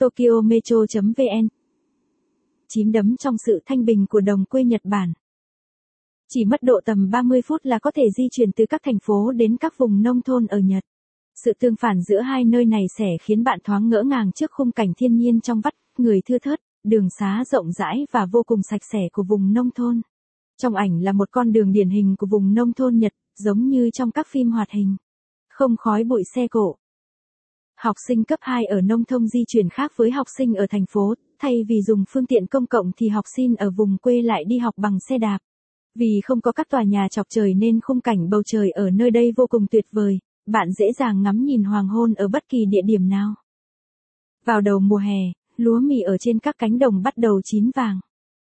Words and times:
Tokyo 0.00 0.40
Metro.vn 0.44 1.48
Chín 2.68 2.92
đấm 2.92 3.16
trong 3.16 3.38
sự 3.38 3.62
thanh 3.66 3.84
bình 3.84 4.06
của 4.10 4.20
đồng 4.20 4.44
quê 4.44 4.64
Nhật 4.64 4.80
Bản. 4.84 5.12
Chỉ 6.28 6.44
mất 6.44 6.62
độ 6.62 6.80
tầm 6.84 7.10
30 7.10 7.42
phút 7.42 7.60
là 7.66 7.78
có 7.78 7.90
thể 7.90 8.02
di 8.16 8.28
chuyển 8.30 8.52
từ 8.52 8.64
các 8.68 8.80
thành 8.84 8.98
phố 8.98 9.32
đến 9.32 9.56
các 9.56 9.78
vùng 9.78 10.02
nông 10.02 10.22
thôn 10.22 10.46
ở 10.46 10.58
Nhật. 10.58 10.84
Sự 11.44 11.52
tương 11.58 11.76
phản 11.76 12.02
giữa 12.02 12.20
hai 12.20 12.44
nơi 12.44 12.64
này 12.64 12.86
sẽ 12.98 13.06
khiến 13.22 13.44
bạn 13.44 13.58
thoáng 13.64 13.88
ngỡ 13.88 14.02
ngàng 14.02 14.32
trước 14.32 14.50
khung 14.52 14.72
cảnh 14.72 14.92
thiên 14.96 15.16
nhiên 15.16 15.40
trong 15.40 15.60
vắt, 15.60 15.74
người 15.98 16.20
thưa 16.28 16.38
thớt, 16.38 16.60
đường 16.84 17.08
xá 17.18 17.44
rộng 17.50 17.72
rãi 17.72 18.06
và 18.12 18.26
vô 18.26 18.42
cùng 18.42 18.62
sạch 18.62 18.82
sẽ 18.92 19.08
của 19.12 19.22
vùng 19.22 19.52
nông 19.52 19.70
thôn. 19.70 20.00
Trong 20.56 20.74
ảnh 20.74 21.02
là 21.02 21.12
một 21.12 21.30
con 21.30 21.52
đường 21.52 21.72
điển 21.72 21.88
hình 21.88 22.14
của 22.18 22.26
vùng 22.26 22.54
nông 22.54 22.72
thôn 22.72 22.98
Nhật, 22.98 23.12
giống 23.38 23.68
như 23.68 23.90
trong 23.90 24.10
các 24.10 24.26
phim 24.30 24.50
hoạt 24.50 24.70
hình. 24.70 24.96
Không 25.48 25.76
khói 25.76 26.04
bụi 26.04 26.22
xe 26.34 26.48
cộ. 26.48 26.76
Học 27.82 27.96
sinh 28.08 28.24
cấp 28.24 28.38
2 28.42 28.64
ở 28.64 28.80
nông 28.80 29.04
thôn 29.04 29.26
di 29.26 29.44
chuyển 29.46 29.68
khác 29.68 29.92
với 29.96 30.10
học 30.10 30.26
sinh 30.38 30.54
ở 30.54 30.66
thành 30.70 30.86
phố, 30.86 31.14
thay 31.38 31.64
vì 31.68 31.82
dùng 31.82 32.04
phương 32.08 32.26
tiện 32.26 32.46
công 32.46 32.66
cộng 32.66 32.90
thì 32.96 33.08
học 33.08 33.24
sinh 33.36 33.56
ở 33.56 33.70
vùng 33.70 33.96
quê 33.96 34.22
lại 34.22 34.44
đi 34.44 34.58
học 34.58 34.74
bằng 34.76 34.98
xe 35.08 35.18
đạp. 35.18 35.38
Vì 35.94 36.20
không 36.24 36.40
có 36.40 36.52
các 36.52 36.68
tòa 36.70 36.82
nhà 36.82 37.08
chọc 37.10 37.26
trời 37.30 37.54
nên 37.54 37.80
khung 37.80 38.00
cảnh 38.00 38.30
bầu 38.30 38.42
trời 38.46 38.70
ở 38.70 38.90
nơi 38.90 39.10
đây 39.10 39.32
vô 39.36 39.46
cùng 39.46 39.66
tuyệt 39.70 39.86
vời, 39.92 40.18
bạn 40.46 40.72
dễ 40.72 40.86
dàng 40.98 41.22
ngắm 41.22 41.44
nhìn 41.44 41.64
hoàng 41.64 41.88
hôn 41.88 42.14
ở 42.14 42.28
bất 42.28 42.48
kỳ 42.48 42.64
địa 42.70 42.82
điểm 42.84 43.08
nào. 43.08 43.34
Vào 44.44 44.60
đầu 44.60 44.78
mùa 44.78 44.96
hè, 44.96 45.20
lúa 45.56 45.80
mì 45.80 46.00
ở 46.00 46.16
trên 46.18 46.38
các 46.38 46.54
cánh 46.58 46.78
đồng 46.78 47.02
bắt 47.02 47.16
đầu 47.16 47.40
chín 47.44 47.70
vàng. 47.76 48.00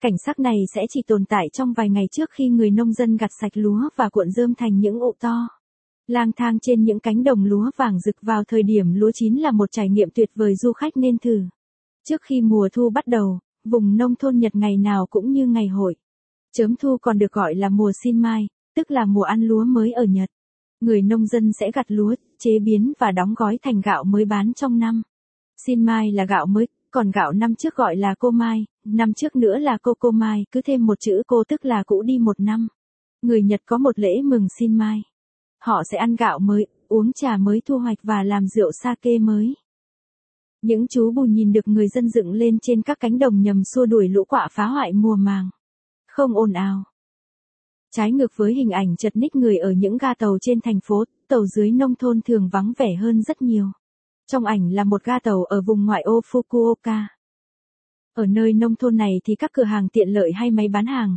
Cảnh 0.00 0.18
sắc 0.26 0.38
này 0.38 0.56
sẽ 0.74 0.82
chỉ 0.90 1.02
tồn 1.06 1.24
tại 1.24 1.48
trong 1.52 1.72
vài 1.72 1.90
ngày 1.90 2.04
trước 2.12 2.30
khi 2.30 2.48
người 2.48 2.70
nông 2.70 2.92
dân 2.92 3.16
gặt 3.16 3.30
sạch 3.40 3.52
lúa 3.54 3.88
và 3.96 4.08
cuộn 4.08 4.30
rơm 4.30 4.54
thành 4.54 4.78
những 4.78 5.00
ụ 5.00 5.14
to. 5.20 5.61
Lang 6.12 6.32
thang 6.36 6.58
trên 6.58 6.84
những 6.84 7.00
cánh 7.00 7.24
đồng 7.24 7.44
lúa 7.44 7.70
vàng 7.76 8.00
rực 8.00 8.16
vào 8.22 8.44
thời 8.44 8.62
điểm 8.62 8.94
lúa 8.94 9.10
chín 9.14 9.34
là 9.34 9.50
một 9.50 9.72
trải 9.72 9.88
nghiệm 9.88 10.08
tuyệt 10.14 10.30
vời 10.34 10.56
du 10.56 10.72
khách 10.72 10.96
nên 10.96 11.18
thử. 11.18 11.44
Trước 12.08 12.22
khi 12.22 12.40
mùa 12.40 12.68
thu 12.72 12.90
bắt 12.90 13.06
đầu, 13.06 13.38
vùng 13.64 13.96
nông 13.96 14.14
thôn 14.14 14.38
Nhật 14.38 14.54
ngày 14.54 14.76
nào 14.76 15.06
cũng 15.10 15.32
như 15.32 15.46
ngày 15.46 15.68
hội. 15.68 15.96
Chớm 16.56 16.76
thu 16.76 16.96
còn 17.02 17.18
được 17.18 17.32
gọi 17.32 17.54
là 17.54 17.68
mùa 17.68 17.92
xin 18.04 18.18
mai, 18.18 18.48
tức 18.76 18.90
là 18.90 19.04
mùa 19.04 19.22
ăn 19.22 19.42
lúa 19.42 19.64
mới 19.64 19.92
ở 19.92 20.04
Nhật. 20.04 20.28
Người 20.80 21.02
nông 21.02 21.26
dân 21.26 21.52
sẽ 21.60 21.70
gặt 21.74 21.86
lúa, 21.88 22.14
chế 22.38 22.58
biến 22.58 22.92
và 22.98 23.12
đóng 23.12 23.34
gói 23.36 23.58
thành 23.62 23.80
gạo 23.80 24.04
mới 24.04 24.24
bán 24.24 24.54
trong 24.54 24.78
năm. 24.78 25.02
Xin 25.66 25.84
mai 25.84 26.12
là 26.12 26.24
gạo 26.24 26.46
mới, 26.46 26.66
còn 26.90 27.10
gạo 27.10 27.32
năm 27.32 27.54
trước 27.54 27.74
gọi 27.74 27.96
là 27.96 28.14
cô 28.18 28.30
mai, 28.30 28.64
năm 28.84 29.12
trước 29.12 29.36
nữa 29.36 29.58
là 29.58 29.78
cô 29.82 29.94
cô 29.98 30.10
mai, 30.10 30.44
cứ 30.50 30.60
thêm 30.62 30.86
một 30.86 31.00
chữ 31.00 31.22
cô 31.26 31.44
tức 31.48 31.64
là 31.64 31.82
cũ 31.86 32.02
đi 32.02 32.18
một 32.18 32.40
năm. 32.40 32.68
Người 33.22 33.42
Nhật 33.42 33.60
có 33.66 33.78
một 33.78 33.98
lễ 33.98 34.22
mừng 34.22 34.46
xin 34.58 34.74
mai. 34.74 35.02
Họ 35.64 35.82
sẽ 35.90 35.98
ăn 35.98 36.16
gạo 36.16 36.38
mới, 36.38 36.66
uống 36.88 37.12
trà 37.12 37.36
mới 37.36 37.60
thu 37.64 37.78
hoạch 37.78 37.98
và 38.02 38.22
làm 38.22 38.46
rượu 38.46 38.70
sake 38.82 39.18
mới. 39.18 39.54
Những 40.62 40.86
chú 40.88 41.12
bù 41.12 41.22
nhìn 41.22 41.52
được 41.52 41.68
người 41.68 41.88
dân 41.88 42.08
dựng 42.08 42.32
lên 42.32 42.58
trên 42.62 42.82
các 42.82 43.00
cánh 43.00 43.18
đồng 43.18 43.42
nhằm 43.42 43.62
xua 43.64 43.86
đuổi 43.86 44.08
lũ 44.08 44.24
quạ 44.24 44.48
phá 44.50 44.66
hoại 44.66 44.92
mùa 44.92 45.16
màng. 45.16 45.50
Không 46.06 46.34
ồn 46.34 46.52
ào. 46.52 46.84
Trái 47.90 48.12
ngược 48.12 48.32
với 48.36 48.54
hình 48.54 48.70
ảnh 48.70 48.96
chật 48.96 49.16
ních 49.16 49.36
người 49.36 49.56
ở 49.56 49.70
những 49.70 49.96
ga 49.96 50.14
tàu 50.14 50.38
trên 50.40 50.60
thành 50.60 50.80
phố, 50.80 51.04
tàu 51.28 51.46
dưới 51.46 51.70
nông 51.70 51.94
thôn 51.94 52.20
thường 52.20 52.48
vắng 52.52 52.72
vẻ 52.78 52.94
hơn 52.94 53.22
rất 53.22 53.42
nhiều. 53.42 53.66
Trong 54.26 54.44
ảnh 54.44 54.72
là 54.72 54.84
một 54.84 55.04
ga 55.04 55.18
tàu 55.18 55.44
ở 55.44 55.60
vùng 55.66 55.86
ngoại 55.86 56.02
ô 56.02 56.20
Fukuoka. 56.30 57.02
Ở 58.14 58.26
nơi 58.26 58.52
nông 58.52 58.76
thôn 58.76 58.96
này 58.96 59.20
thì 59.24 59.34
các 59.34 59.50
cửa 59.52 59.64
hàng 59.64 59.88
tiện 59.88 60.08
lợi 60.08 60.32
hay 60.32 60.50
máy 60.50 60.68
bán 60.68 60.86
hàng. 60.86 61.16